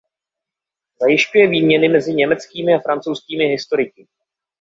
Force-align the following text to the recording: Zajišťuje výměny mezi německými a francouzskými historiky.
Zajišťuje 1.01 1.47
výměny 1.47 1.89
mezi 1.89 2.13
německými 2.13 2.75
a 2.75 2.79
francouzskými 2.79 3.45
historiky. 3.47 4.07